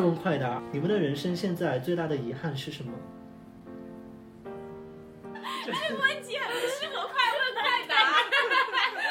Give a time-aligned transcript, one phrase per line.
[0.00, 2.92] 问快答，你们的人生现在最大的遗憾是什么？
[5.64, 7.94] 这个问题很不适合快问快答。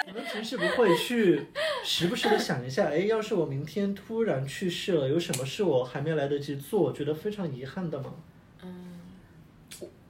[0.08, 1.46] 你们平时不会去
[1.84, 8.16] 时不时的想一下，哎，要是我明天突然去世了，有什么是我还没来得及做，觉得非常遗憾的吗？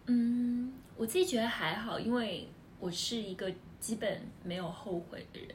[0.07, 2.47] 嗯，我自己觉得还好，因为
[2.79, 5.49] 我是一个基本没有后悔的人。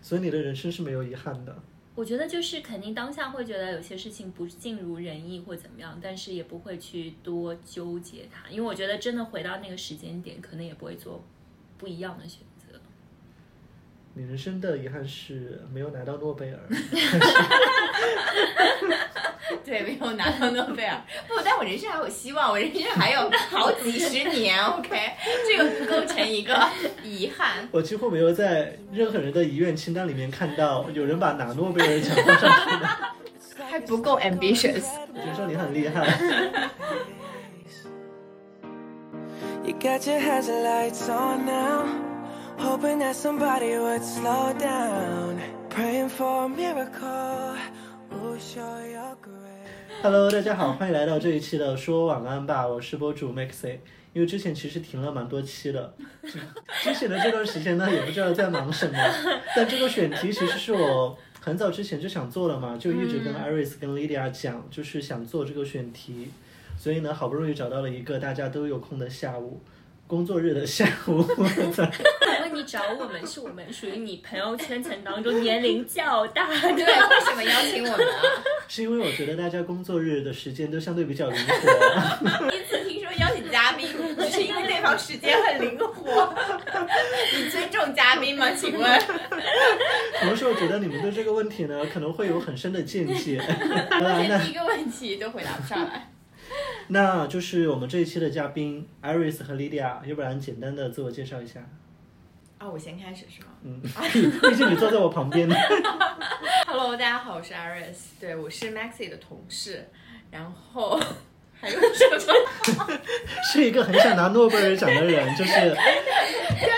[0.00, 1.54] 所以你的人生是没有遗憾的。
[2.00, 11.22] 我觉得就是肯定当下会觉得有些事情不尽如人意或怎么样，但是也不会去多纠结它，因为我觉得真的回到那个时间点，可能也不会做
[11.76, 12.80] 不一样的选择。
[14.14, 16.58] 你人生的遗憾是没有拿到诺贝尔。
[19.64, 21.00] 对，没有拿到诺贝尔。
[21.28, 24.62] 不，但我人生还有希望，我人生还有好几十年。
[24.64, 24.98] OK，
[25.46, 26.68] 这个不构成一个
[27.02, 27.68] 遗憾。
[27.70, 32.88] 我几乎没有在任何人的遗愿清单里面看到有人把拿诺贝尔奖放上去的。
[33.70, 34.84] 还不够 ambitious。
[35.14, 36.18] 就说你很厉害。
[39.64, 41.84] You got your headlights on now,
[42.58, 45.38] hoping that somebody would slow down.
[45.68, 47.56] Praying for a miracle,
[48.40, 49.39] show your grace.
[50.02, 53.76] Hello，大家好，欢迎来到这一期的说晚安吧，我是博主 Maxi。
[54.14, 55.94] 因为之前其实停了蛮多期的，
[56.82, 58.98] 之前的这段时间呢，也不知道在忙什么。
[59.54, 66.30] 但这个选题其实是我很早之前就想做了嘛，就一直跟 Iris 跟 Lydia 讲，就是想做这个选题。
[66.78, 69.60] 所以呢，好不容易找到了一个大家都有空的下午，
[70.10, 71.24] 工作日的下午。
[71.38, 76.60] 因为你找我们，是我们属于你朋友圈层当中年龄较大的。
[76.60, 78.20] 对，为什么邀请我们啊？
[78.66, 82.50] 是因为我觉得大家工作日的时间都相对比较灵活。
[82.50, 83.86] 第一次听说邀请嘉宾，
[84.18, 86.34] 只是因为对方时间很灵活。
[87.36, 88.50] 你尊重嘉宾吗？
[88.50, 89.00] 请问？
[90.20, 93.40] 同时，我觉得你们对这个问题呢，可能会有很深的见解。
[94.44, 96.10] 第一个问题都回答不上来。
[96.88, 101.60] 那就是我们这一期的嘉宾 Iris 和 Lydia，要不然简单的自我介绍一下。
[102.58, 103.48] 啊，我先开始是吗？
[103.62, 103.80] 嗯，
[104.50, 105.48] 毕竟你坐在我旁边。
[106.66, 109.88] Hello，大家好，我是 Iris，对我是 Maxi 的同事，
[110.30, 111.00] 然后
[111.60, 112.26] 还有什
[112.76, 113.00] 么？
[113.52, 116.69] 是一个很想拿诺贝尔奖的人，就是对，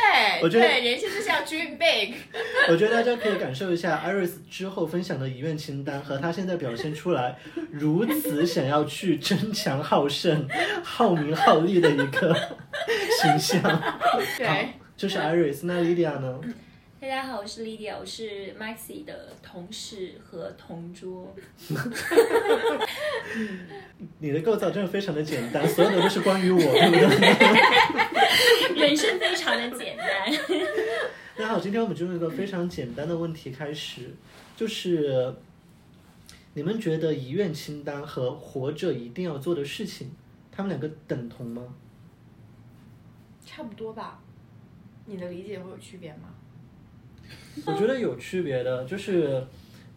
[0.42, 2.14] 我觉得对，人生就是要 dream big。
[2.68, 7.36] 我觉得大家可以感受一下 Iris 之后分享的遗愿清单和她现在表现出来
[7.70, 10.48] 如此想要去争强好胜、
[10.82, 12.34] 好名好利的一个
[13.22, 13.62] 形象。
[13.62, 16.40] 好 对，，这是 Iris，那 Lydia 呢？
[17.02, 21.34] 大家好，我是 Lydia，我是 Maxi 的同事和同桌。
[24.20, 28.78] 你的构造真的非常的简单，所有的都是关于我，对不对？
[28.86, 30.06] 人生非常的简单。
[31.36, 34.14] 大家好，今天我们就用一个非常简单的问题开始，
[34.54, 35.34] 就是
[36.54, 40.12] 你们觉得遗愿清单和活着一定要做的事情，
[40.52, 41.74] 他们两个等同吗？
[43.44, 44.20] 差不多吧。
[45.06, 46.28] 你的理解会有区别吗？
[47.66, 49.46] 我觉得有区别的，就是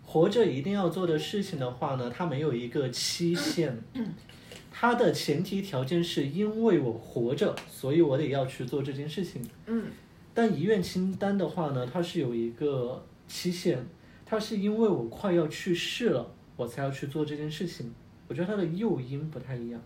[0.04, 3.78] 活着一定要做的事情的话呢，它没有一个期限，
[4.72, 9.42] 它的前提条件是因为我活着，所以我得要去做这件事情。
[9.68, 9.86] 嗯，
[10.34, 13.86] 但遗愿清单的话呢，它是有一个期限，
[14.26, 17.94] 它是因为我快要去世了，我才要去做这件事情。
[18.28, 19.82] 我觉得它的诱因不太一样。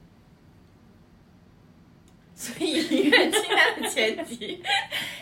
[2.33, 4.63] 所以遗愿清单的前提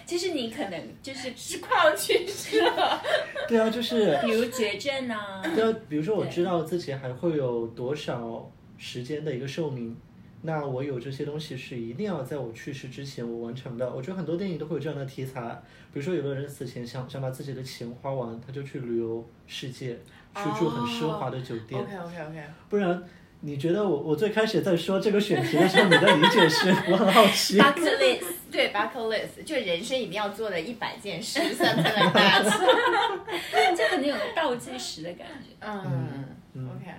[0.07, 2.99] 就是你可能就是，是快要去世了。
[3.47, 9.95] 对啊，就是 比如绝症啊，对啊，比如说我知道自己还会有多少时间的一个寿命，
[10.43, 13.93] 那我有这些东西是一定要在我去世之前我完成的。
[13.93, 19.97] 我觉得很多电影都会有这样的题材，比如说有的人死前想想把自己的钱花完，他就去旅游世界，
[20.35, 21.81] 去住很奢华的酒店。
[21.81, 22.43] OK OK OK。
[22.69, 23.03] 不然，
[23.41, 27.57] 你觉得我我最开始在说这个选题的时候，你的理解是我很好奇。
[27.61, 32.43] Bucket list，对 bucket list，就人生一定要做的一百件事，something like that。
[33.77, 35.55] 这可能有倒计时的感觉。
[35.61, 36.91] 嗯嗯，OK。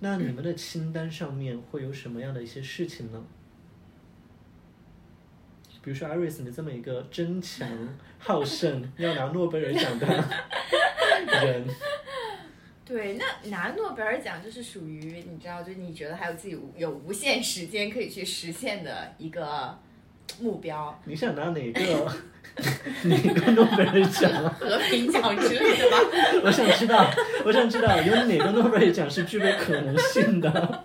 [0.00, 3.22] 那你们的清单上面会有什么样的一些事情呢？
[5.82, 7.68] 比如说 Iris，你这么一个争强
[8.18, 11.66] 好胜、要拿诺贝尔奖的人，
[12.86, 19.78] 对，那拿诺贝尔奖就是属于你知道，就你觉得还有自己有无限时间可以去实现的一个
[20.40, 21.80] 目标，你想拿哪个
[23.04, 24.54] 哪个诺贝尔奖啊？
[24.60, 25.96] 和平奖之类的吧。
[26.44, 27.10] 我想知道，
[27.44, 30.84] 我想知道有哪个诺贝尔奖是具备可能性的？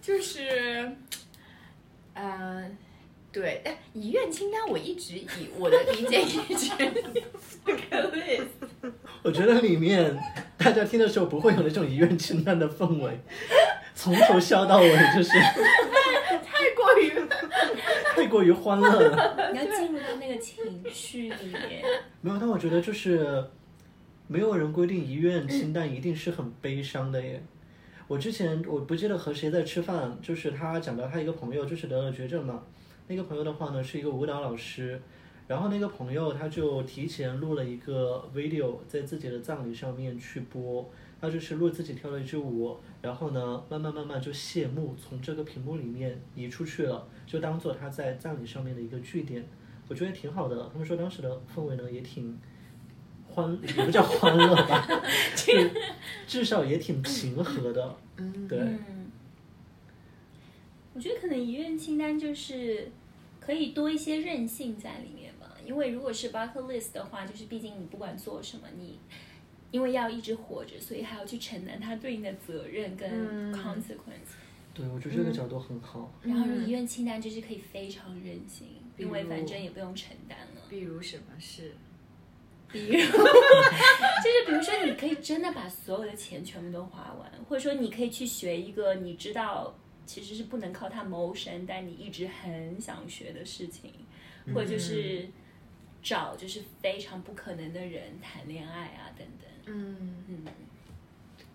[0.00, 0.92] 就是，
[2.14, 2.76] 嗯、
[3.36, 5.26] 对，但遗愿清单我一直以
[5.58, 6.72] 我的理解一直。
[9.22, 10.16] 我觉得里面
[10.56, 13.20] 大大家听的时候不会有那种遗愿清单的氛围，
[13.94, 17.12] 从头笑到尾，就是太过于
[18.16, 19.50] 太过于欢乐了。
[19.52, 21.84] 你要进入到那个情绪里面。
[22.20, 23.44] 没有，但我觉得就是
[24.26, 27.40] 没有人规定遗愿清单一定是很悲伤的耶。
[28.08, 32.64] 我之前我不记得和谁在吃饭，就是他讲到他一个朋友就是得了绝症嘛，
[33.08, 35.00] 那个朋友的话呢是一个舞蹈老师，
[35.46, 49.46] 然后那个朋友他就提前录了一个 video 在自己的葬礼上面去播，他就是录自己跳了一支舞，然后呢慢慢慢慢就谢幕，从这个屏幕里面移出去了，就当做他在葬礼上面的一个据点。
[49.88, 50.68] 我觉得挺好的。
[50.72, 52.36] 他们说当时的氛围呢也挺
[53.28, 54.84] 欢，也不叫欢乐吧，
[55.36, 55.52] 就
[56.26, 57.96] 至少也挺平和的。
[58.16, 58.95] 嗯对，嗯，
[60.96, 62.90] 我觉得可能遗愿清单就是
[63.38, 68.98] 可以多一些韧性在里面吧，因为如果是 bucket list 的话，就是毕竟你不管做什么，你
[69.70, 74.32] 因为要一直活着，所以还要去承担它对应的责任跟嗯 consequence。
[74.72, 76.10] 对，我觉得这个角度很好。
[76.22, 78.66] 然后遗愿清单就是可以非常任性，
[78.96, 80.62] 因为反正也不用承担了。
[80.70, 81.74] 比如什么事？
[82.72, 89.72] 比如，就是比如说，你可以真的把所有的钱全部都花完，或者说你可以去学一个你知道
[90.06, 93.92] 其实是不能靠它谋生，但你一直很想学的事情，
[94.54, 95.28] 或者就是
[96.02, 99.50] 找就是非常不可能的人谈恋爱啊等等。
[99.66, 100.44] 嗯，嗯，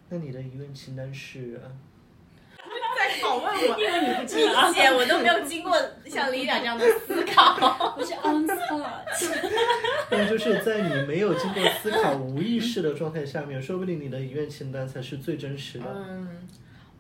[0.10, 1.60] 那你的遗愿清单是？
[2.96, 5.76] 在拷问我，因为你不知明道，显我都没有经过
[6.06, 7.96] 像李冉这样的思考。
[7.98, 9.04] 不是 on spot。
[10.10, 15.86] 但就是在你没有经过思考、无意识的状态下面，说不定你的遗愿清单才是最真实的。
[15.88, 16.48] 嗯，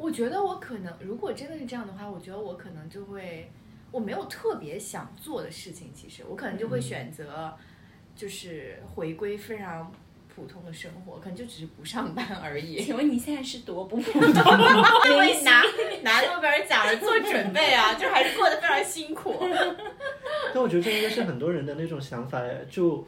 [0.02, 3.52] 我觉得我可能，如果真的是这样的话，我觉得我可能就会，
[3.92, 7.54] 我没有特别想做的事情，其实我可能就会选择，
[8.16, 9.92] 就是回归非常
[10.34, 12.82] 普通的生活，可能就只是不上班而已。
[12.82, 14.22] 请问你现在是多不普通？
[15.12, 15.62] 因为拿
[16.02, 19.36] 拿诺贝尔奖而做准备啊，就还是过得非常辛苦。
[20.54, 23.06] 但我觉得这应该是很多人的那种想法，哎就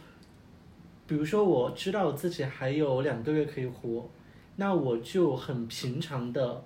[1.07, 4.09] 比如说我知道自己还有两个月可以活，
[4.57, 6.63] 那我就很平常的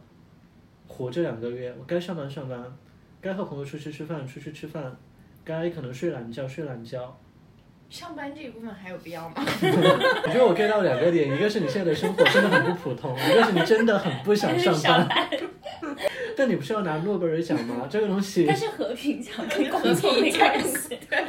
[0.87, 2.63] 活这两个月，我该上班上班，
[3.21, 4.97] 该和朋友出去吃饭出去吃饭，
[5.43, 7.19] 该可能睡懒觉睡懒觉。
[7.89, 9.35] 上班这一部分还有必要吗？
[9.39, 15.29] 我觉得我 get 到两个点，一个是你现在的生活真的很不普通，一个是你真的很不想上上班。
[16.35, 17.87] 但你不是要拿诺贝尔奖吗？
[17.89, 20.99] 这个东西但是和平奖 跟工作没平奖关系。
[21.09, 21.23] 对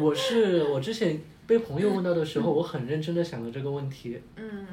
[0.00, 4.20] 我是我之前被朋友问到的时候，我很认真的想了这个问题。
[4.36, 4.66] 嗯，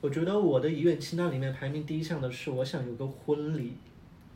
[0.00, 3.76] 我觉得我的遗愿清单里面排名第一项的是我想有个婚礼，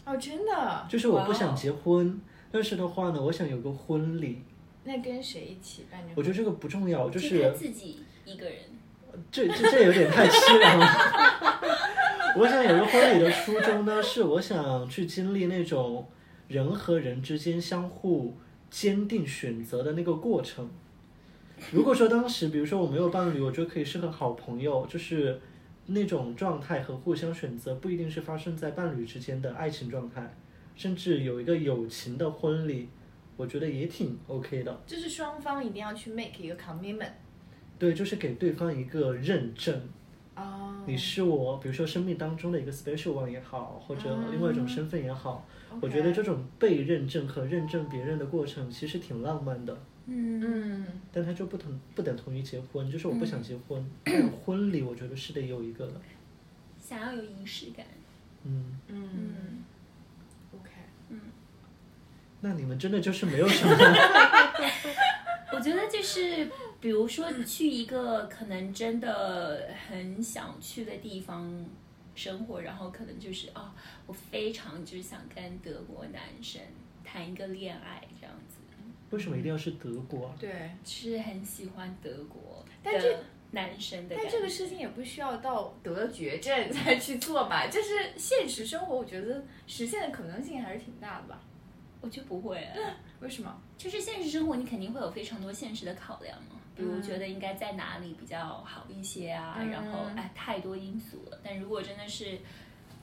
[0.05, 0.87] 哦，真的？
[0.89, 2.21] 就是我不想结婚，
[2.51, 4.43] 但是的话呢，我想有个婚礼。
[4.85, 6.15] 那跟谁一起办这个？
[6.17, 8.57] 我觉得这个不重要，就就是他自己一个人。
[9.31, 10.87] 这这这有点太凄凉了。
[12.37, 16.09] 我想有个婚礼的初衷呢，是我想去经历那种
[16.49, 18.35] 人和人之间相互
[18.71, 20.69] 坚定选择的那个过程。
[21.71, 25.39] 如果说当时，比如说我没有伴侣，我觉得可以是和好朋友，就是
[25.87, 30.35] 那种状态和互相选择，不一定是发生在伴侣之间的爱情状态，
[30.77, 32.89] 甚至有一个友情的婚礼，
[33.37, 34.81] 我觉得也挺 OK 的。
[34.87, 37.11] 就是双方一定要去 make 一个 commitment。
[37.79, 39.81] 对，就是给对方一个认证。
[40.35, 45.47] 哦，你是我，比如说生命当中的一个 special one 也好，或者另外一种身份也好，
[45.81, 50.41] 我觉得这种被认证和认证别人的过程其实挺浪漫的，嗯。
[50.45, 56.01] 嗯，但它就不同不等同于结婚，就是我不想结婚，但婚礼我觉得是得有一个的，
[56.81, 57.87] 想要有仪式感。
[58.45, 59.65] 嗯，嗯嗯
[60.55, 60.71] ，，OK，
[61.11, 61.21] 嗯。
[62.41, 63.73] 那你们真的就是没有什么
[65.55, 71.65] 我觉得就是，比如说你去一个可能真的很想去的地方
[72.17, 73.71] 生活，然后可能就是哦，
[74.07, 76.61] 我非常就是想跟德国男生
[77.05, 78.52] 谈一个恋爱这样子，
[79.13, 80.35] 为什么一定要是德国啊？
[80.39, 80.71] 对。
[80.85, 83.17] 是很喜欢德国但这
[83.53, 84.17] 男生的。
[84.19, 91.41] 但这个事情也不需要到得了绝症再去做吧， 就是现实生活，我觉得实现的可能性还是挺大的吧。
[92.01, 92.75] 我觉得不会啊。
[93.21, 93.57] 为什么？
[93.79, 101.39] 就是现实生活，你肯定会有非常多现实的考量嘛，比如嗯觉得应该在哪里比较好一些啊，嗯然后哎太多因素了。
[101.45, 102.39] 但如果真的是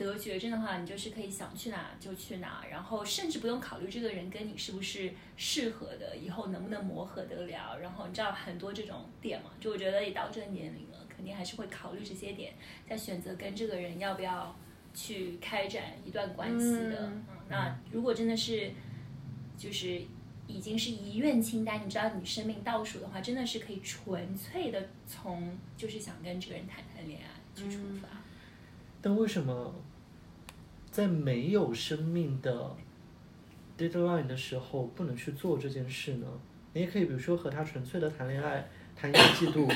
[0.05, 7.77] 得绝症的话，你就是可以想去哪就去哪，然后甚至不用考虑这个人跟你是不是适合的，以后能不能磨合得了。
[7.79, 12.53] 然后你知道很多这种点嘛，就我觉得也到这个年龄了，肯定还是会考虑这些点，
[12.87, 14.55] 在选择跟这个人要不要
[14.93, 17.07] 去开展一段关系的。
[17.07, 18.71] 嗯嗯，那如果真的是
[19.57, 20.01] 就是
[20.47, 28.07] 已经是遗愿清单，你知道你生命倒数的话，真的是可以纯粹的从就是想跟这个人谈谈恋爱去出发。
[29.01, 29.73] 但为什么
[30.91, 32.75] 在没有生命的
[33.77, 36.27] deadline 的时候不能去做这件事呢？
[36.73, 39.67] 你也可以比如说和他纯粹的谈恋爱， 谈一个季度，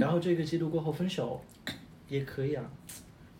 [0.00, 1.42] 然后这个季度过后分手，
[2.08, 2.70] 也可以啊。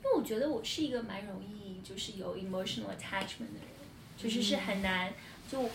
[0.05, 3.73] 因为我觉得我是一个蛮容易就是有 emotional attachment 的人，
[4.17, 5.13] 就是是很难
[5.51, 5.69] 就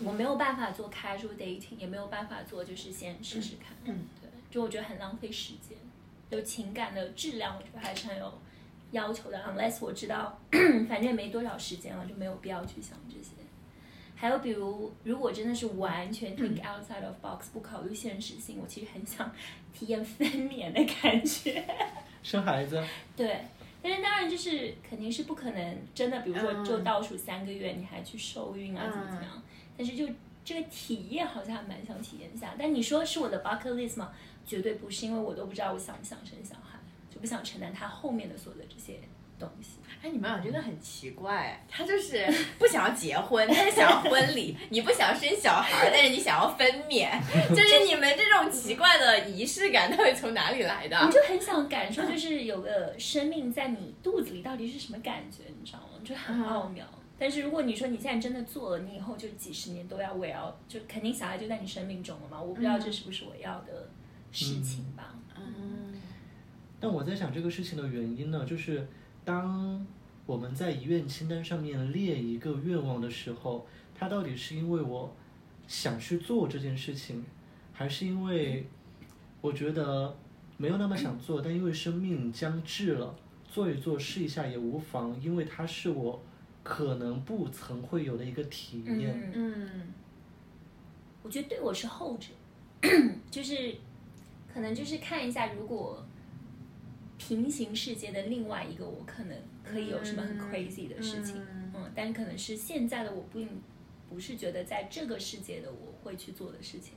[0.00, 3.76] 我没有办法做 casual dating，也没有办法做就是先试试看。
[3.84, 5.76] 嗯，对，就我觉得很浪费时间，
[6.30, 8.38] 就情感的质量，我觉得还是很有
[8.90, 9.38] 要求的。
[9.38, 10.38] Unless 我知道
[10.88, 13.32] 反正也没多少时间了，就没有必要去想这些。
[14.14, 19.30] 还有比如，如果真的是完全 think outside of box，不考虑现实性，我其实很想
[19.72, 21.64] 体验分娩的感觉。
[22.24, 22.82] 生孩子，
[23.16, 23.44] 对，
[23.80, 29.42] 但是当然就是肯定是不可能真的，比如说嗯就倒数三个月，你还去受孕啊，怎么怎么样？
[29.76, 30.08] 但是就
[30.44, 32.54] 这个体验好像还蛮想体验一下。
[32.58, 34.10] 但你说是我的 bucket list 吗？
[34.44, 36.77] 绝对不是，因为我都不知道我想不想生小孩，
[37.18, 39.00] 就不想承担他后面的所有的这些
[39.38, 39.78] 东西。
[40.00, 42.24] 哎，你们俩真的很奇怪，他就是
[42.56, 47.10] 不想要结婚，但是想要婚礼；你不想要生小孩，但是你想要分娩，
[47.50, 51.10] 就是你们这种奇怪的仪式感到底从哪里来的我？
[51.10, 55.98] 就很想感受，就是有个生命在你肚子里到底是什么感觉，你知道吗？
[56.04, 56.86] 就很奥妙。
[57.18, 62.40] 但是如果你说你现在真的做了，你以后就几十年都要围绕，就肯定小孩就在你生命中了嘛。
[62.40, 63.90] 我不知道这是不是我要的
[64.30, 65.14] 事情吧。
[65.14, 65.18] 嗯
[66.80, 68.86] 但我在想这个事情的原因呢，就是
[69.24, 69.86] 当
[70.26, 75.14] 我们在遗愿清单上面列一个愿望的时候，它到底是因为我
[75.66, 77.24] 想去做这件事情，
[77.72, 78.66] 还是因为
[79.40, 80.16] 我觉得
[80.56, 83.14] 没有那么想做，但因为生命将至了，
[83.48, 86.22] 做一做试一下也无妨，因为它是我
[86.62, 89.32] 可能不曾会有的一个体验。
[89.34, 89.94] 嗯，嗯
[91.22, 92.28] 我觉得对我是后者，
[93.30, 93.74] 就是
[94.52, 96.02] 可能就是看一下，如果
[97.18, 101.72] 平行世界的另外一个我，可能可以有什么很嗯 crazy 的事情，嗯。
[101.74, 103.60] 嗯，但可能是现在的我并
[104.08, 106.94] 不是觉得在这个世界的我会去做的事情，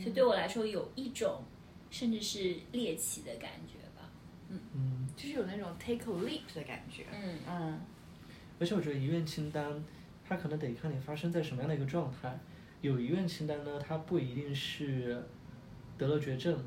[0.00, 1.44] 所以对我来说有一种
[1.90, 4.10] 甚至是猎奇的感觉吧，
[4.48, 4.58] 嗯。
[4.74, 7.04] 嗯，就是有那种 take a leap 的感觉。
[7.12, 7.38] 嗯。
[7.46, 7.80] 嗯。
[8.58, 9.84] 而且我觉得遗愿清单，
[10.26, 12.36] 它可能得看你发生在什么样的一个状态。
[12.80, 15.22] 有遗愿清单呢，它不一定是
[15.96, 16.58] 得了绝症，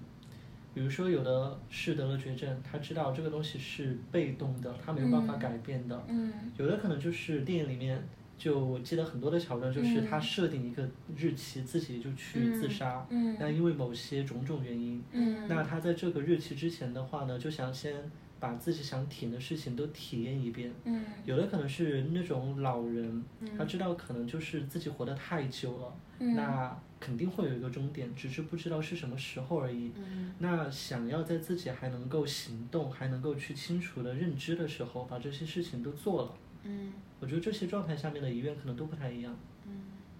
[0.74, 6.04] 比如说有的是得了绝症，他知道这个东西是被动的，他没有办法嗯改变的。
[6.08, 8.02] 嗯有的可能就是电影里面，
[8.38, 10.88] 就我记得很多的桥段，就是嗯他设定一个
[11.18, 13.06] 日期，自己就去自杀。
[13.10, 17.94] 嗯那因为某些种种原因，嗯那他在这个日期之前的话呢，就想先
[18.42, 20.70] 把自己想体验的事情都体验一遍。
[20.84, 23.24] 嗯有的可能是那种老人，
[23.58, 29.92] 他知道可能就是自己活得太久了，嗯那肯定会有一个终点，只是不知道是什么时候而已。
[29.96, 36.34] 嗯那想要在自己还能够行动，还能够去清楚的认知的时候，把这些事情都做了，
[36.64, 39.38] 嗯我觉得这些状态下面的遗愿可能都不太一样。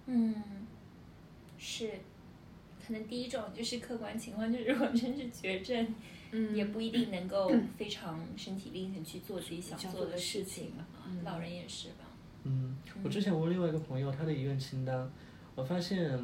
[0.06, 0.34] 嗯，
[1.58, 1.90] 是，
[2.84, 5.94] 可能第一种就是客观情况，就是如果真是绝症，
[6.32, 10.72] 嗯也不一定能够 非常身体力行去做自己想想做的事事情
[11.06, 12.04] 嗯老人也是吧？
[12.44, 15.08] 嗯，我之前问另外一个朋友他的遗愿清单，
[15.54, 16.18] 我发现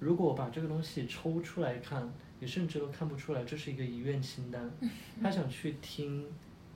[0.00, 4.70] 如果把这个东西抽出来看，你甚至都看不出来这是一个遗愿清单。
[5.22, 6.26] 他想去听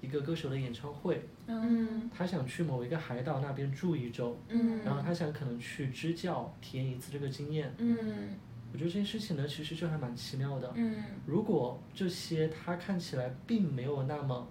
[0.00, 7.74] 一个歌手的演唱会，嗯他想去某一个海岛那边住一周，嗯然后他想可能去支教体验一次这个经验。
[7.78, 8.38] 嗯
[8.72, 10.72] 我觉得这件事情呢，其实就还蛮奇妙的。
[10.76, 10.96] 嗯
[11.26, 14.46] 如果这些他看起来并没有那么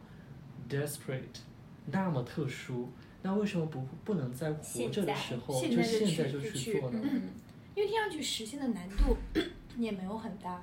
[0.69, 1.39] desperate，
[1.87, 2.89] 那么特殊，
[3.21, 6.99] 那为什么不不能在活着的时候现就现在就就去做呢？
[7.03, 7.21] 嗯
[7.75, 9.15] 因为听上去实现的难度
[9.77, 10.61] 也没有很大。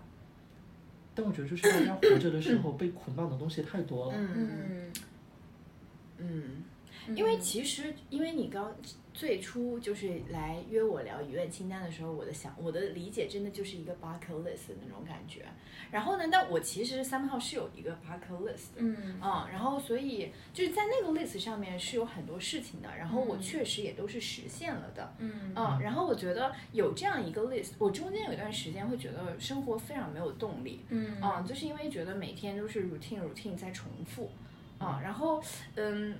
[1.15, 4.19] 但我觉得就是大家活着的时候 被捆绑的东西太多了。
[4.19, 4.93] 嗯嗯
[6.19, 6.43] 嗯，
[7.15, 8.75] 因为其实因为你刚
[9.15, 15.47] 最初就是来约我聊遗愿清单的时候，我的想我的理解真的就是一个 bucket list 的那种感觉。
[15.91, 18.79] 然后呢，但我其实 somehow 是有一个 bucket list 的。
[18.79, 25.15] 嗯嗯，然后所以就是在那个 list 上面是有很多事情的，然后我嗯确实也都是实现了的。
[25.19, 34.31] 嗯嗯，然后我觉得有这样一个 list，我中间有一段时间会觉得生活非常没有动力，嗯嗯，就是因为觉得每天都是 routine routine 在重复，
[34.79, 35.43] 啊、然后
[35.77, 36.17] 嗯，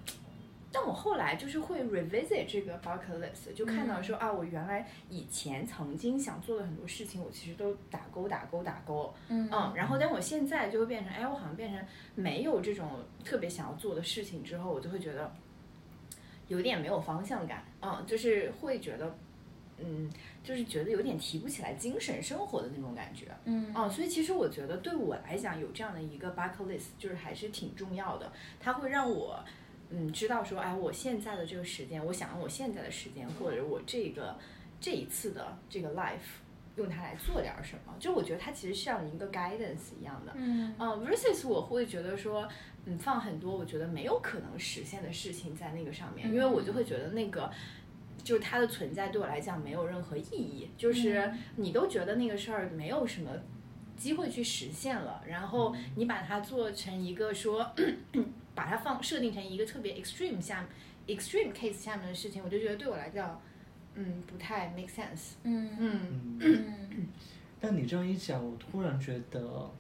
[0.73, 11.83] 但我后来就是会 revisit 这个 bucket list，就看到说、啊，我原来以前曾经想做的很多事情，我其实都打勾打勾打勾，嗯嗯，然后但我现在就会变成，哎，我好像变成
[12.15, 15.33] 没有这种特别想要做的事情之后，我就会觉得
[16.49, 19.17] 有点没有方向感，嗯，就是会觉得
[19.79, 20.11] 嗯，
[20.43, 23.29] 就是觉得有点提不起来精神生活的那种感觉。
[23.45, 28.31] 嗯哦，所以其实我觉得对我来讲，有这样的一个 bucket list 就是还是挺重要的，
[28.61, 29.43] 它会让我。
[29.91, 34.37] 嗯，知道说，哎，我现在的这个时间，我想用我现在的时间，或者我这个
[34.81, 36.41] 这一次的这个 life，
[36.77, 37.95] 用它来做点儿什么。
[37.99, 40.33] 就我觉得它其实像一个 guidance 一样的。
[40.37, 42.49] 嗯呃，versus 我会觉得说，
[42.85, 47.51] 嗯，放很多我觉得没有可能实现的事情在那个上面，因为我就会觉得那个。
[48.25, 53.31] 就是它的存在对我来讲没有任何意义，就是你都觉得那个事儿没有什么
[53.97, 57.71] 机会去实现了，然后你把它做成一个说，
[58.57, 60.67] 把它放设定成一个特别 extreme 下
[61.07, 63.41] extreme case 下面的事情，我就觉得对我来讲，
[63.95, 65.35] 嗯，不太 make sense。
[65.45, 67.09] 嗯嗯。
[67.61, 69.71] 但你这样一讲，我突然觉得，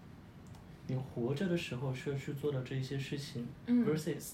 [0.86, 3.84] 你活着的时候需要去做的这一些事情、嗯。
[3.84, 4.32] versus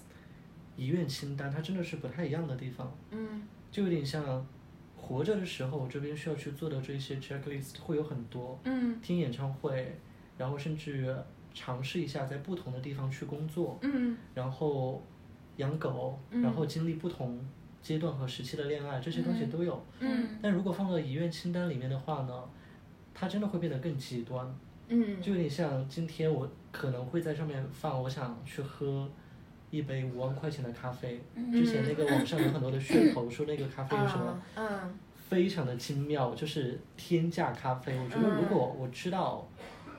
[0.76, 2.94] 遗愿清单，它真的是不太一样的地方。
[3.11, 3.42] 嗯。
[3.70, 4.46] 就有点像
[4.96, 9.00] 活着的时候，我这边需要去做的这些 checklist 会有很多，嗯。
[9.00, 9.96] 听演唱会，
[10.37, 11.16] 然后甚至
[11.54, 14.16] 尝试一下在不同的地方去工作，嗯。
[14.35, 15.02] 然后
[15.56, 16.42] 养狗，嗯。
[16.42, 17.38] 然后经历不同
[17.80, 19.85] 阶段和时期的恋爱，这些东西都有。
[20.00, 20.38] 嗯。
[20.40, 22.44] 但如果放到遗愿清单里面的话呢，
[23.12, 24.54] 它真的会变得更极端，
[24.88, 25.21] 嗯。
[25.21, 29.09] 就有点像今天我可能会在上面放，我想去喝
[29.71, 31.21] 一杯五万块钱的咖啡。
[31.52, 34.94] 之前那个网上有很多的噱头，说那个咖啡有什么嗯。
[35.28, 37.99] 非常的精妙，就是天价咖啡。
[37.99, 38.37] 我觉得嗯。
[38.37, 39.49] 如果我知道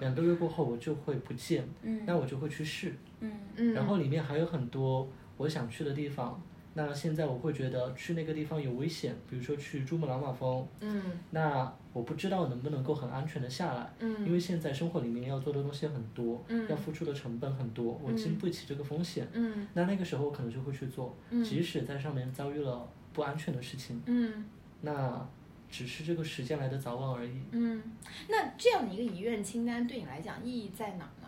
[0.03, 2.93] 两个月过后我就会不见，嗯那我就会去试。
[3.21, 5.07] 嗯嗯，然后里面还有很多
[5.37, 6.41] 我想去的地方。
[6.75, 19.27] 那现在我会觉得去那个地方有危险，比如说去珠穆朗玛峰，嗯那我不知道能不能够很安全的下来，嗯因为现在生活里面要做的东西很多，嗯要付出的成本很多，我嗯经不起这个风险。
[19.33, 24.43] 嗯那那个时候我可能就会去做，嗯即使在上面遭遇了不安全的事情，嗯
[24.81, 25.29] 那
[25.73, 27.33] 只是这个时间来的早晚而已。
[27.49, 27.81] 嗯，
[28.29, 31.27] 那这样的一个遗愿清单对你来讲意义在哪呢？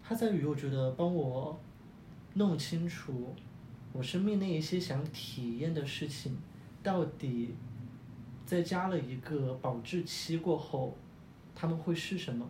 [0.00, 1.60] 它在于我觉得帮我
[2.34, 3.34] 弄清楚
[3.92, 6.38] 我生命那一些想体验的事情，
[6.84, 7.56] 到底
[8.46, 10.96] 在加了一个保质期过后，
[11.52, 12.48] 他们会是什么？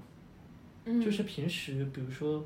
[0.84, 2.44] 嗯就是平时，比如说，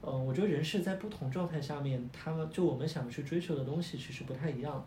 [0.00, 4.86] 呃，我觉得人是在不同状态下面，他们就我们想去追求的东西其实不太一样。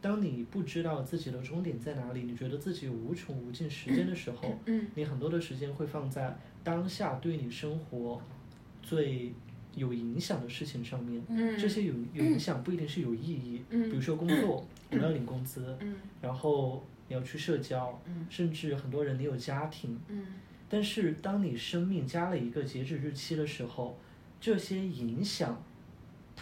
[0.00, 8.20] 当你不知道自己的终点在哪里，你觉得自己有无穷无尽时间的时候，嗯你很多的时间会放在当下对你生活
[8.82, 9.32] 最
[9.74, 11.22] 有影响的事情上面。
[11.28, 11.58] 嗯。
[11.58, 13.90] 这些有有影响不一定是有意义，嗯。
[13.90, 15.94] 比如说工作，我们要领工资，嗯。
[16.22, 18.26] 然后你要去社交，嗯。
[18.30, 20.26] 甚至很多人你有家庭，嗯。
[20.68, 23.98] 但是当你生命加了一个截止日期的时候，
[24.40, 25.62] 这些影响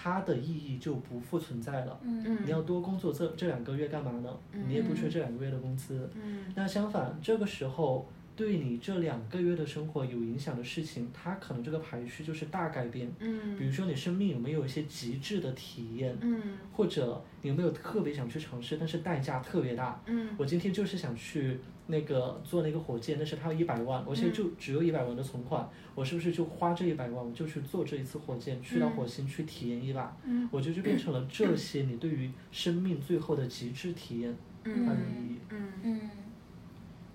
[0.01, 1.99] 它的意义就不复存在了。
[2.03, 4.31] 嗯你要多工作这这两个月干嘛呢？
[4.53, 6.09] 你也不缺这两个月的工资。
[6.15, 8.09] 嗯那相反，这个时候
[8.39, 13.13] 对你这两个月的生活有影响的事情，它可能这个排序就是大改变。
[13.19, 16.41] 嗯比如说你生命有没有一些极致的体验，嗯
[16.73, 20.01] 或者你有没有特别想去尝试，但是代价特别大。
[20.07, 30.17] 嗯我今天就是想去那个做那个火箭，但是它要一百万，我现在就只有一百万的存款，我是不是就花这一百万，我就去做这一次火箭，去到火星去体验一把？
[30.25, 35.39] 嗯我觉得就变成了这些你对于生命最后的极致体验它的意义。
[35.51, 36.01] 嗯嗯，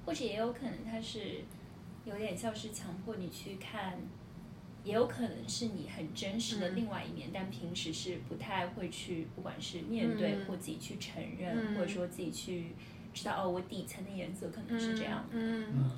[0.06, 1.42] 或者也有可能他是
[2.06, 3.98] 有点像是强迫你去看，
[4.84, 6.76] 也有可能是你很真实的嗯。
[6.76, 10.46] 另外一面，但平时是不太会去，不管是面对、嗯。
[10.46, 12.68] 或自己去承认，嗯或者说自己去
[13.13, 15.38] 知道哦，我底层的颜色可能是这样的。
[15.38, 15.92] 嗯。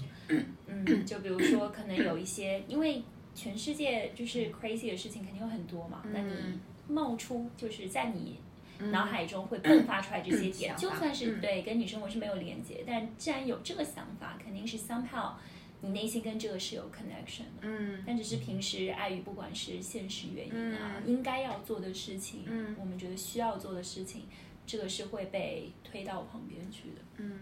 [0.68, 6.60] 嗯，就比如说可能有一些，因为全世界就是 crazy 的事情肯定有很多嘛，那你嗯。
[6.88, 8.45] 冒出就是在你嗯
[8.92, 15.34] 脑海中会迸发出来这些点，就算是嗯对跟你生活是没有连接，但既然有这个想法，肯定是 somehow
[15.82, 17.62] 你内心跟这个是有 connection 的。
[17.62, 24.24] 嗯但只是平时碍于不管是现实原因啊，嗯应该要做的事情，嗯我们觉得需要做的事情，
[24.66, 27.02] 这个是会被推到旁边去的。
[27.18, 27.40] 嗯，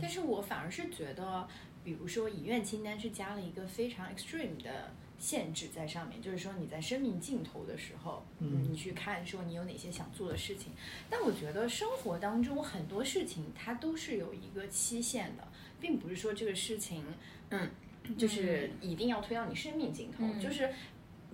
[0.00, 1.46] 但是我反而是觉得，
[1.84, 10.72] 比如说遗愿清单是加了一个非常 extreme 的限制在上面，就是说你在生命尽头的时候，嗯你去看说你有哪些想做的事情。
[11.08, 15.46] 但我觉得生活当中很多事情它都是有一个期限的，
[15.80, 17.04] 并不是说这个事情，
[17.50, 17.70] 嗯，
[18.18, 20.68] 就是一定要推到你生命尽头，嗯就是。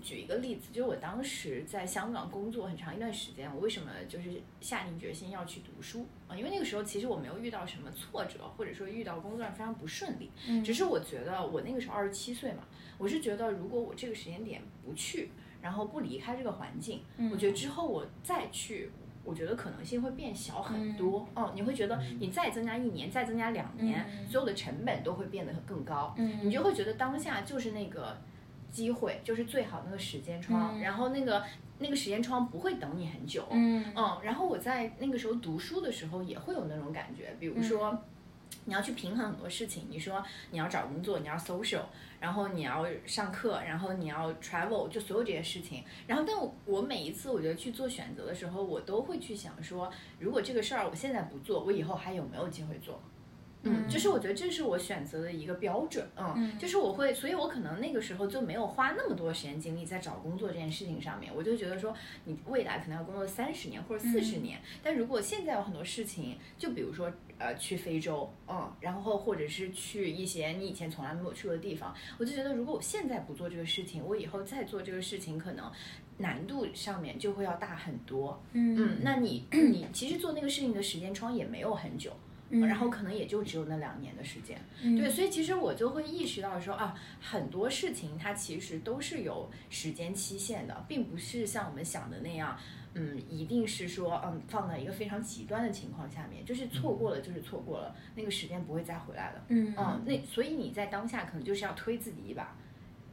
[0.01, 6.37] 举一个例子，就是我当时在香港工作很长一段时间，我为什么就是下定决心要去读书啊？
[6.37, 12.65] 因为那个时候其实我没有遇到什么挫折，或者说遇到工作上非常不顺利，嗯只是我觉得我那个时候二十七岁嘛，
[12.99, 15.31] 我是觉得如果我这个时间点不去，
[15.61, 18.91] 然后不离开这个环境，嗯我觉得之后我再去。
[19.25, 21.29] 我觉得可能性会变小很多。
[21.37, 26.15] 嗯，你会觉得你再增加一年，再增加两年，嗯所有的成本都会变得更高。
[26.17, 28.17] 嗯你就会觉得当下就是那个
[28.71, 31.43] 机会，就是最好那个时间窗，嗯然后那个
[31.79, 33.47] 那个时间窗不会等你很久。
[33.51, 37.99] 嗯嗯，然后我在那个时候读书的时候也会有那种感觉，比如说。
[38.65, 41.81] 你要去平衡很多事情，你说你要找工作，你要 social，
[42.21, 45.83] 然后你要上课，然后你要 travel，就所有这些事情。
[46.07, 53.01] 然后，但我我每一次我觉得去做选择的时候，我都会去想说，如果这个事儿我现在不做，我以后还有没有机会做？
[53.63, 61.95] 嗯，就是我觉得这是我选择的一个标准，嗯，就是我会，所以我可能那个时候就没有花那么多时间精力在找工作这件事情上面，我就觉得说，
[62.25, 75.71] 你未来可能要工作三十年或者四十年，但如果现在有很多事情，就比如说呃去非洲，嗯，然后或者是去一些你以前从来没有去过的地方，我就觉得如果我现在不做这个事情，我以后再做这个事情可能。
[76.21, 82.11] 难度上面就会要大很多，嗯，那你 你其实做那个事情的时间窗也没有很久，
[82.51, 92.59] 然后可能也就只有那两年的时间，对，所以其实我就会意识到说啊，很多事情它其实都是有时间期限的，并不是像我们想的那样，
[92.95, 99.75] 嗯，一定是说嗯放在一个非常极端的情况下面，就是错过了就是错过了，那个时间不会再回来了，嗯。
[99.77, 102.57] 嗯，那所以你在当下可能就是要推自己一把。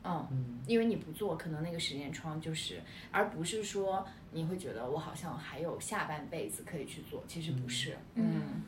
[0.04, 0.60] 嗯，嗯。
[0.66, 2.80] 因为你不做，可能那个时间窗就是，
[3.12, 7.98] 而不是说你会觉得我好像还有下半辈子可以去做，其实不是。
[8.14, 8.64] 嗯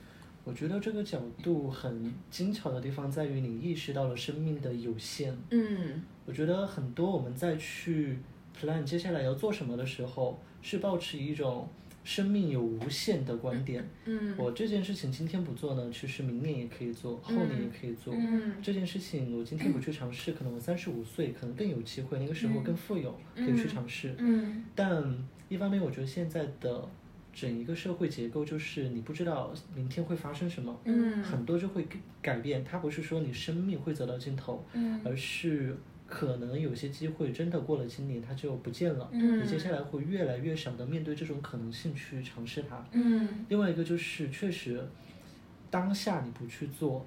[0.48, 5.36] 我觉得这个角度很精巧的地方在于你意识到了生命的有限。
[5.52, 8.18] 嗯我觉得很多我们在去
[8.58, 11.68] plan 接下来要做什么的时候，是保持一种
[12.06, 13.86] 生命有无限的观点。
[14.06, 18.14] 嗯我这件事情今天不做呢，其实明年也可以做，后年也可以做。
[18.16, 24.16] 嗯这件事情我今天不去尝试，可能我三十五岁可能更有机会，那个时候更富有，可以去尝试。
[24.18, 25.04] 嗯但
[25.50, 26.88] 一方面，我觉得现在的
[27.40, 32.64] 整一个社会结构就是你不知道明天会发生什么，嗯很多就会改改变。
[32.64, 39.08] 它不是说你生命会走到尽头，嗯而是可能有些机会真的过了今年它就不见了。
[39.14, 42.84] 嗯你接下来会越来越少的面对这种可能性去尝试它。
[42.94, 44.84] 嗯另外一个就是，确实，
[45.70, 47.06] 当下你不去做，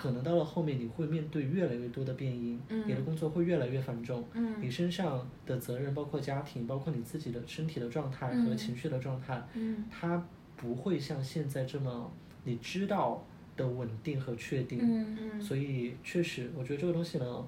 [0.00, 2.88] 可能到了后面你会面对越来越多的变因，嗯。
[2.88, 4.54] 你的工作会越来越繁重，嗯。
[4.58, 9.84] 你身上的责任，包括家庭，包括你自己的身体的状态和嗯情绪的状态，嗯。
[9.90, 12.10] 它不会像现在这么
[12.44, 13.22] 你知道
[13.58, 14.78] 的稳定和确定。
[14.80, 15.42] 嗯嗯。
[15.42, 17.46] 所以确实，我觉得这个东西呢，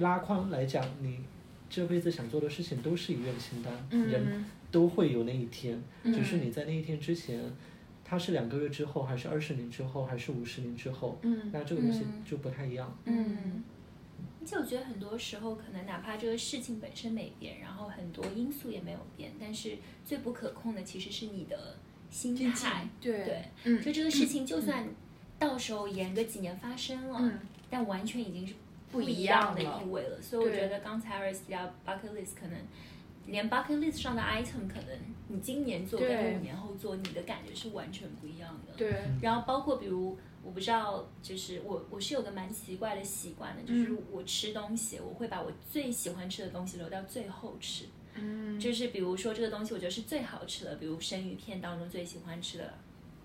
[0.00, 1.20] 拉宽来讲，你
[1.70, 3.72] 这辈子想做的事情都是一愿清单，
[4.08, 6.12] 人嗯都会有那一天，嗯。
[6.12, 7.40] 只是你在那一天之前，
[8.12, 12.94] 它是两个月之后，还是二十年之后，还是五十年之后，嗯那这个东西嗯就不太一样。
[13.06, 13.64] 嗯，
[14.38, 21.78] 而且我觉得很多时候，可能哪怕这个事情本身没变，然后很多因素也没有变，但是最不可控的其实是你的
[22.10, 22.86] 心心态。
[23.00, 24.86] 对对，嗯就这个事情，就算
[25.38, 27.38] 到时候延个几年发生了，嗯
[27.70, 28.52] 但完全已经是
[28.90, 30.20] 不一一样的意味了。
[30.20, 32.58] 所以我觉得刚才 Aris 聊 bucket list，可能
[33.26, 38.74] 连 bucket list 上的 item，可能你今年做对跟五年后做，你的感觉是完全不一样的。
[38.76, 47.84] 对然后包括比如，我不知道，就是我我是有个蛮奇怪的习惯的，就是嗯我吃东西，我会把我最喜欢吃的东西留到最后吃。
[48.14, 52.74] 嗯就是比如说这个东西我觉得是最好吃的，比如生鱼片当中最喜欢吃的，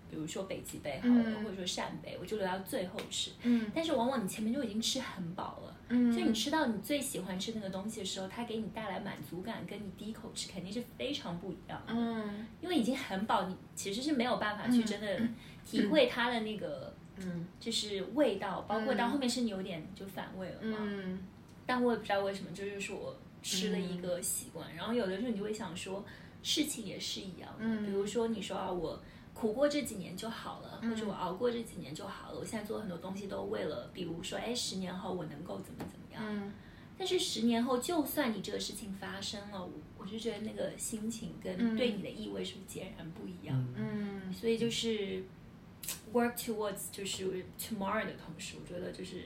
[0.10, 1.44] 比如说北极贝好了，嗯。
[1.44, 3.32] 或者说扇贝，我就留到最后吃。
[3.44, 3.72] 嗯。
[3.74, 6.12] 但是往往你前面就已经吃很饱了，嗯。
[6.12, 11.94] 所以你吃到你最喜欢吃那个东西的时候，它给你带来满足感，跟你第一口吃肯定是非常不一样的。
[11.94, 12.48] 嗯。
[12.62, 15.20] 因为已经很饱，你其实是没有办法去真的
[15.66, 17.46] 体会它的那个嗯。
[17.60, 20.78] 就是味道，包括到后面是你有点就反胃了嘛。
[20.80, 21.20] 嗯。
[21.66, 24.74] 但我也不知道为什么，这就是我吃的一个习惯。
[24.74, 26.06] 然后有的时候你就会想说，
[26.42, 27.86] 事情也是一样的，嗯。
[27.86, 28.98] 比如说你说啊，我
[29.38, 32.40] 苦过这几年就好了，嗯或者我熬过这几年就好了。
[32.40, 36.24] 我现在做很多东西都为了，比如说，哎，十年后我能够怎么怎么样。
[36.26, 36.52] 嗯
[36.98, 43.56] 但是十年后，就算你这个事情发生了，我我就觉得那个心情跟嗯对你的意味是不是截然不一样。
[43.76, 45.24] 嗯嗯所以就是
[46.12, 49.26] work towards 就是 tomorrow 的同时，我觉得就是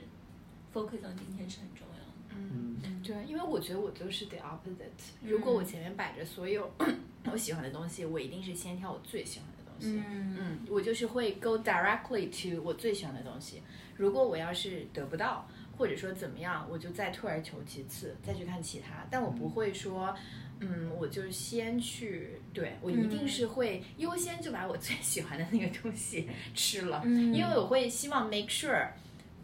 [0.74, 2.12] focus on 今天是很重要的。
[2.34, 4.90] 嗯，对，因为我觉得我就是 the opposite。
[5.22, 6.70] 如果我前面摆着所有
[7.32, 9.51] 我喜欢的东西，我一定是先挑我最喜欢的东
[9.82, 10.02] 西。
[10.08, 13.62] 嗯嗯，我就是会 go directly to 我最喜欢的东西。
[13.96, 19.06] 如果我要是得不到，或者说怎么样，我就再退而求其次，再去看其他。
[19.10, 20.14] 但我不会说，
[20.60, 28.88] 嗯，我就先去，对我一定是会优先就把我最喜欢的那个东西吃了，嗯因为我会希望 make sure。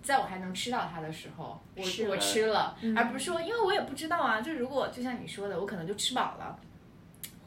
[0.01, 4.40] 在我还能吃到它的时候，我我吃了吃了，嗯而不是说，因为我也不知道啊。
[4.40, 6.59] 就如果就像你说的，我可能就吃饱了，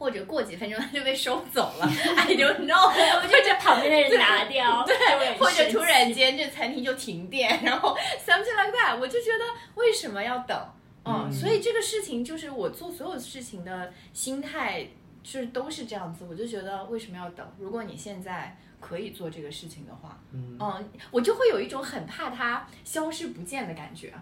[0.02, 1.86] 或者过几分钟它 就被收走了
[2.16, 9.44] ，I don't know，我 就这旁边的人拿掉，对，或者突然间这餐厅就停电，然后 something like that，我就觉得
[9.76, 10.58] 为什么要等？
[11.04, 14.88] 嗯，嗯所以这个事情就是我做所有事情的心态，
[15.22, 16.26] 就是都是这样子。
[16.28, 17.48] 我就觉得为什么要等？
[17.60, 24.12] 如果你现在可以做这个事情的话，嗯嗯，我就会有一种很怕它消失不见的感觉。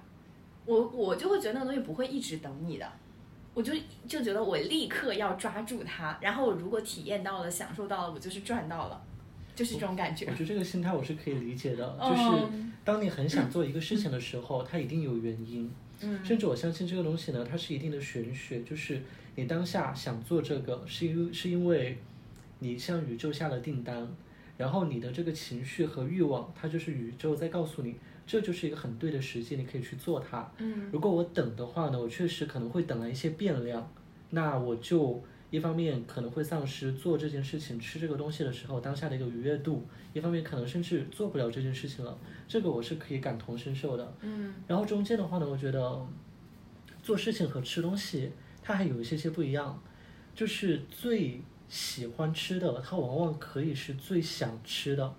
[0.66, 2.86] 我我就会觉得那个东西不会一直等你的，
[3.52, 3.72] 我就
[4.06, 9.02] 就觉得我立刻要抓住它，然后我如果体验到了、享受到了，我就是赚到了，
[9.54, 10.32] 就是这种感觉我。
[10.32, 15.70] 觉得这个心态我是可以理解的，嗯就是当你很想做一个事情的时候，它一定有原因。
[16.02, 19.02] 嗯甚至我相信这个东西呢，它是一定的玄学，就是
[19.34, 21.98] 你当下想做这个，是因是因为
[22.60, 24.08] 你向宇宙下了订单，
[24.56, 27.96] 然后你的这个情绪和欲望，它就是宇宙在告诉你，
[28.30, 30.48] 这就是一个很对的时机，你可以去做它。
[30.58, 33.92] 嗯如果我等的话呢，我确实可能会等来一些变量，
[34.30, 42.16] 那我就一方面可能会丧失做这件事情、吃这个东西的时候当下的一个愉悦度，一方面可能甚至做不了这件事情了，
[42.46, 44.14] 这个我是可以感同身受的。
[44.20, 46.06] 嗯然后中间的话呢，我觉得
[47.02, 48.30] 做事情和吃东西
[48.62, 49.82] 它还有一些些不一样，
[50.36, 55.12] 就是最喜欢吃的，它往往可以是最想吃的，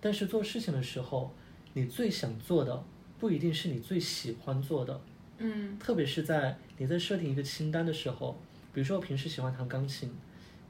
[0.00, 1.34] 但是做事情的时候，
[1.74, 2.84] 你最想做的
[3.18, 5.00] 不一定是你最喜欢做的，
[5.38, 5.78] 嗯。
[5.78, 8.38] 特别是在你在设定一个清单的时候，
[8.74, 10.10] 比如说我平时喜欢弹钢琴，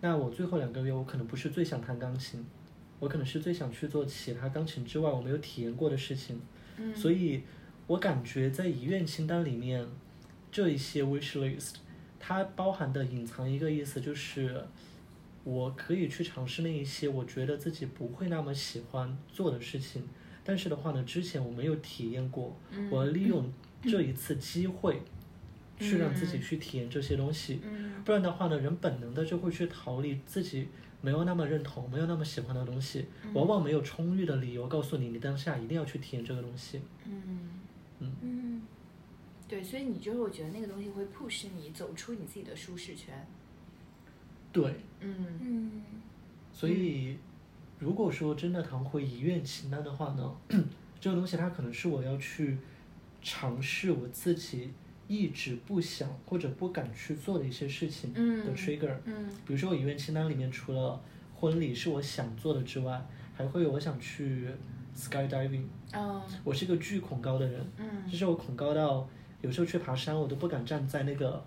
[0.00, 2.44] 那我最后两个月我可能不是最想弹钢琴，
[3.00, 6.40] 我可能是最想去做其他钢琴之外我没有体验过的事情，
[6.76, 6.94] 嗯。
[6.94, 7.42] 所以
[7.86, 9.86] 我感觉在遗愿清单里面，
[10.50, 11.74] 这一些 wish list，
[12.20, 14.64] 它包含的隐藏一个意思就是，
[15.44, 20.02] 我可以去尝试那一些我觉得自己不会那么喜欢做的事情，
[20.44, 23.50] 但是的话呢，之前我没有体验过，嗯我利用
[23.82, 25.00] 这一次机会，
[25.78, 28.02] 去让自己去体验这些东西，嗯。
[28.04, 30.68] 不然的话呢，人本能的就会去逃离自己
[31.00, 36.80] 没有那么认同、没有那么喜欢的东西，往往没有充裕的理由告诉你，你当下一定要去体验这个东西。
[37.04, 37.50] 嗯，
[38.00, 38.62] 嗯，
[39.46, 43.26] 对，所以你就是我觉得那个东西会 push 你走出你自己的舒适圈。
[44.52, 45.38] 对，嗯。
[45.40, 45.82] 嗯，
[46.52, 47.16] 所以
[47.82, 50.32] 如果说真的谈回遗愿清单的话呢，
[51.00, 52.56] 这个东西它可能是我要去
[53.20, 54.70] 尝试我自己
[55.08, 58.94] 一直不想或者不敢去做的一些事情的嗯 trigger。
[59.04, 61.00] 嗯比如说我遗愿清单里面除了
[61.34, 64.46] 婚礼是我想做的之外，还会有我想去
[64.96, 65.64] skydiving。
[65.92, 69.08] 哦我是一个巨恐高的人，嗯就是我恐高到
[69.40, 71.44] 有时候去爬山我都不敢站在那个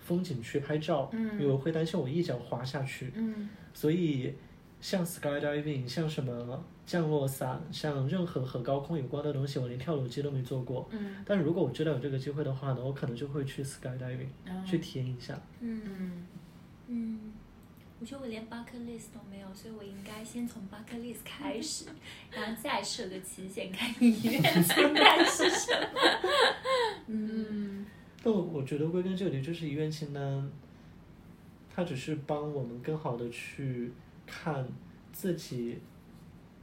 [0.00, 3.12] 风景区拍照，嗯因为我会担心我一脚滑下去。
[3.14, 4.32] 嗯所以
[4.80, 10.88] 像 skydiving，像什么降落伞，像任何和高空有关的东西，我连跳楼机都没做过。
[10.92, 15.38] 嗯但如果我知道有这个机会的话呢，我可能就会去 skydiving，、嗯去体验一下。
[15.60, 16.26] 嗯嗯
[16.88, 17.32] 嗯，
[17.98, 21.86] 我觉得我连 bucket list 都没有，所以我应该先从 bucket list 开始，
[22.30, 26.00] 然后再设个期限，看你愿清单是什么。
[27.08, 27.86] 嗯嗯
[28.22, 30.48] 但我我觉得归根究底，就是遗愿清单，
[31.74, 33.92] 它只是帮我们更好的去
[34.26, 34.66] 看
[35.12, 35.78] 自己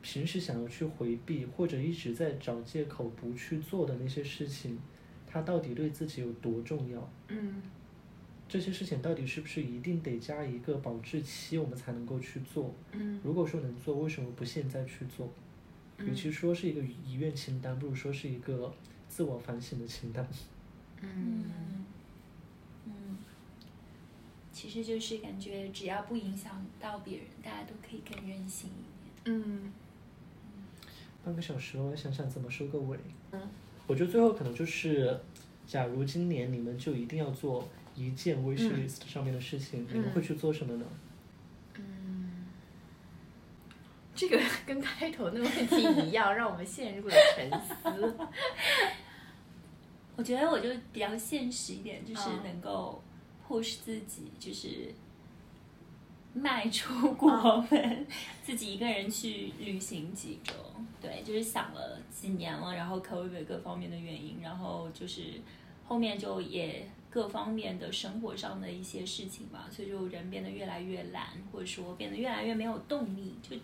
[0.01, 4.77] 平时想要去回避或者一直在找借口不去做的那些事情，
[5.25, 7.09] 它到底对自己有多重要？
[7.29, 7.61] 嗯
[8.49, 12.71] 这些事情到底是不是一定得加一个保质期，我们才能够去做？
[12.91, 15.27] 嗯如果说能做，为什么不现在去做？
[15.99, 18.71] 与其说是一个遗愿清单，不如说是一个
[19.07, 20.27] 自我反省的清单。
[21.01, 21.82] 嗯嗯嗯，
[24.53, 29.35] 其实就是感觉只要不影响到别人，大家都可以更任性一点。
[29.35, 29.73] 嗯
[31.25, 32.97] 半个小时了，我想想怎么收个尾。
[33.31, 33.41] 嗯，
[33.87, 35.19] 我觉得最后可能就是，
[35.65, 40.85] 假如今年你们就一定要做一件 wish 嗯 list 上面的事情，你们会去做什么呢？
[41.75, 42.45] 嗯，
[44.13, 44.37] 这个
[44.67, 47.73] 跟开头那个问题一样，让我们陷入了沉思。
[50.15, 53.01] 我觉得我就比较现实一点，就是嗯能够
[53.53, 54.91] push 自己，就是
[56.33, 58.07] 迈出 国门，
[58.43, 60.53] 自己一个人去旅行几周。
[60.99, 65.21] 对，就是想了几年了，然后 COVID 各方面的原因，然后就是
[65.85, 73.55] 后面就也各方面的生活上的一些事情吧，所以就人变得越来越懒，或者说变得越来越没有动力，就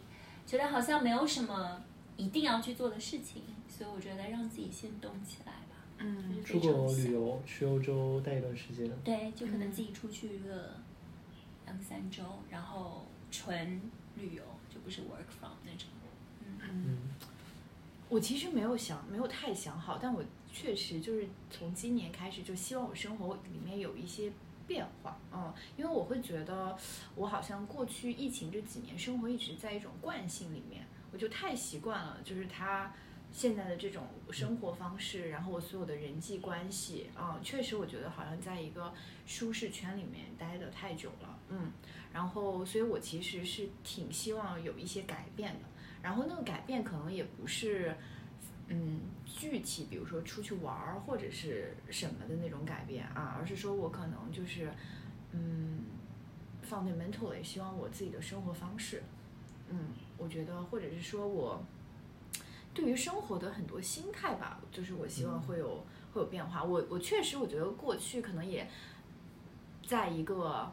[0.45, 1.82] 觉得好像没有什么
[2.17, 5.59] 一定要去做的事情，所以我觉得让自己先动起来吧。
[6.00, 8.90] 嗯出国旅游，去欧洲待一段时间。
[9.04, 10.76] 对，就可能嗯自己出去一个
[11.66, 13.82] 两三周，然后纯
[14.16, 15.88] 旅游，就不是 work from 那种。
[16.62, 16.98] 嗯，
[18.10, 24.32] 我其实没有想，没有太想好，但我确实就是从今年开始，就希望我生活里面有一些
[24.66, 26.76] 变化，嗯，因为我会觉得
[27.16, 32.92] 我好像过去疫情这几年生活一直在一种惯性里面，我就太习惯了，就是它
[33.32, 38.94] 现在的这种生活方式，然后我所有的人际关系，啊、确实我觉得好像在一个
[39.26, 41.72] 舒适圈里面待的太久了，嗯，
[42.13, 45.65] 然后所以我其实是挺希望有一些改变的，
[46.02, 47.96] 然后那个改变可能也不是。
[48.72, 54.72] 嗯，具体比如说出去玩儿或者是什么的那种改变啊，而是说我可能就是，
[55.32, 55.80] 嗯
[56.70, 59.02] ，fundamentally 希望我自己的生活方式，
[59.70, 59.88] 嗯，
[60.20, 61.60] 我觉得或者是说我
[62.73, 66.63] 对于生活的很多心态吧，就是我希望会有、会有变化。
[66.63, 68.67] 我我确实我觉得过去可能也
[69.86, 70.71] 在一个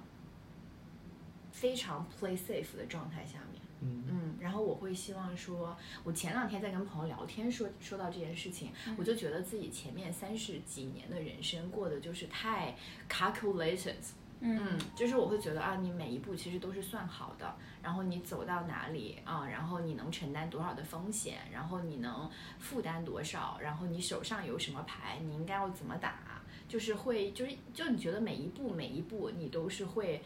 [1.50, 3.62] 非常 play safe 的状态下面。
[3.82, 12.74] 嗯嗯，然后我会希望说，我前两天在跟朋友聊天说说到这件事情，我就觉得自己前面三十几年的人生过得就是太
[13.08, 13.94] calculated，
[14.40, 30.22] 嗯，就是我会觉得啊，你每一步其实都是算好的，然后你走到哪里啊，然后你能承担多少的风险，然后你能负担多少，然后你手上有什么牌，你应该要怎么打，就是会就是就你觉得每一步每一步你都是会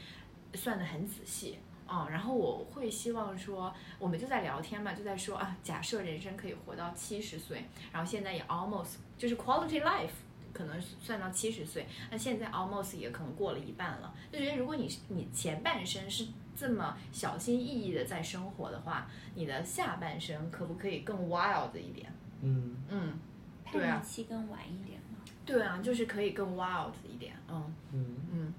[0.54, 1.58] 算得很仔细。
[1.86, 10.10] 啊，然后我会希望说，我们就在聊天嘛，就在说啊，假设人生可以活到七十岁，然后现在也 almost 就是 quality life
[10.52, 22.12] 可能算到七十岁，那现在 almost 也可能过了一半了，就觉得如果你你前半生是这么小心翼翼的在生活的话，你的下半生可不可以更 wild 一点？
[22.42, 22.76] 嗯。
[22.88, 23.18] 嗯，
[23.72, 23.96] 对啊。
[23.96, 25.18] 叛逆期更晚一点吗。
[25.46, 27.74] 对啊，就是可以更 wild 一点，嗯。
[27.92, 28.54] 嗯，嗯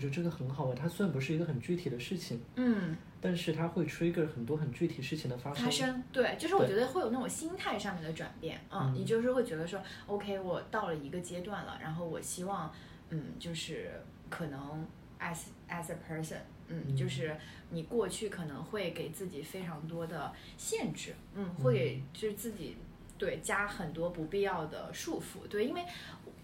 [0.00, 0.74] 我觉得这个很好啊。
[0.74, 2.96] 它虽然不是一个很具体的事情，嗯。
[3.22, 5.66] 但是它会 trigger 很多很具体事情的发生。
[5.66, 12.72] 发生，对，就是我觉得会有那种心态上面的转变，嗯，嗯你就是会觉得说，OK，我到了一个阶段了，然后我希望，
[13.10, 13.90] 嗯，就是
[14.30, 14.86] 可能
[15.20, 17.36] as as a person，嗯，嗯就是
[17.68, 22.78] 你过去可能会给自己非常多的限制，嗯，会给就是自己
[23.18, 25.84] 对加很多不必要的束缚，对，因为。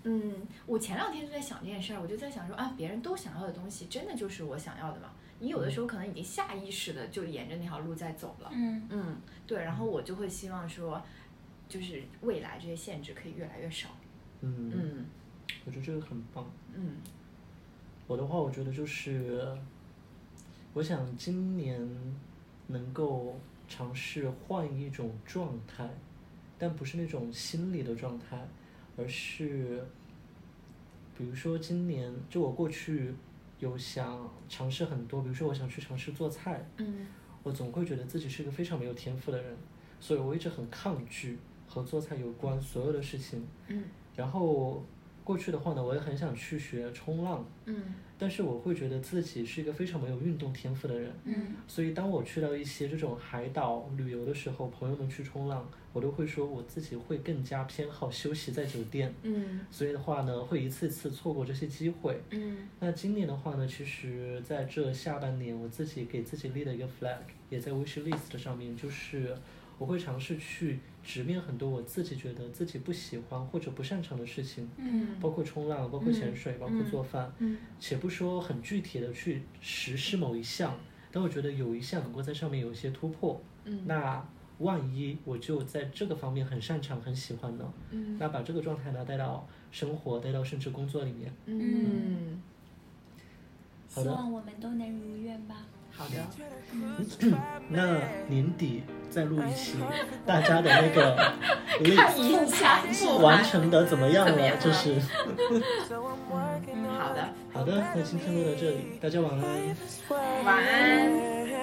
[0.08, 5.10] 嗯，我前两天就在想这件事儿，我就在想说啊，别人都想要的东西，真的就是我想要的吗？
[5.40, 9.16] 你有的时候可能已经下意识的就沿着那条路在走了，嗯嗯，
[9.48, 11.02] 对，然后我就会希望说，
[11.68, 13.88] 就是未来这些限制可以越来越少。
[14.42, 15.06] 嗯，嗯
[15.64, 16.48] 我觉得这个很棒。
[16.74, 16.98] 嗯
[18.06, 19.44] 我的话，我觉得就是，
[20.72, 21.84] 我想今年
[22.68, 25.90] 能够尝试换一种状态，
[26.56, 28.46] 但不是那种心理的状态，
[28.96, 29.84] 而是，
[31.16, 33.12] 比如说今年，就我过去
[33.58, 37.06] 有想尝试很多，比如说我想去尝试做菜，嗯
[37.42, 39.56] 我总会觉得自己是一个非常没有天赋的人，
[40.00, 43.46] 所以我一直很抗拒和做菜有关所有的事情。
[43.68, 43.84] 嗯
[44.16, 44.82] 然后
[45.26, 47.82] 过去的话呢，我也很想去学冲浪，嗯。
[48.18, 51.34] 但是我会觉得自己是一个非常没有运动天赋的人，嗯。
[51.66, 59.60] 所以当我去到一些这种海岛旅游的时候，朋友们去冲浪，我都会说我自己会更加偏好休息在酒店，嗯。
[59.70, 62.22] 所以的话呢，会一次次错过这些机会。
[62.30, 62.68] 嗯。
[62.78, 67.18] 那今年的话呢，其实在这下半年，我自己给自己立了一个 flag，
[67.50, 69.36] 也在 wish list 上面，就是
[69.76, 77.32] 我会尝试去直面很多我自己觉得自己不喜欢或者不擅长的事情，嗯包括冲浪，包括潜水，包括做饭。
[77.38, 80.76] 嗯且不说很具体的去实施某一项，
[81.12, 84.26] 但我觉得有一项能够在上面有一些突破，嗯那
[84.58, 87.72] 万一我就在这个方面很擅长、很喜欢呢？
[87.92, 91.32] 嗯那把这个状态呢带到生活，带到甚至工作里面。
[91.46, 92.42] 嗯，
[93.94, 95.66] 好的希望我们都能如愿吧。
[95.96, 96.16] 好的，
[97.68, 99.76] 那年底再录一期，
[100.26, 101.16] 大家的那个
[101.96, 102.82] 看 list 一下
[103.20, 103.42] 完。
[103.42, 104.56] 成的怎么样了？
[104.56, 105.00] 就是
[105.50, 105.62] 嗯，
[106.98, 109.40] 好的，好的，那今天录到这里，大家晚安。
[110.44, 111.56] 晚安。